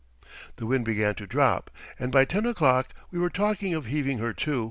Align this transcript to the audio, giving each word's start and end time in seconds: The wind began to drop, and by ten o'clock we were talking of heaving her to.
The 0.55 0.65
wind 0.65 0.83
began 0.83 1.13
to 1.13 1.27
drop, 1.27 1.69
and 1.99 2.11
by 2.11 2.25
ten 2.25 2.47
o'clock 2.47 2.87
we 3.11 3.19
were 3.19 3.29
talking 3.29 3.75
of 3.75 3.85
heaving 3.85 4.17
her 4.17 4.33
to. 4.33 4.59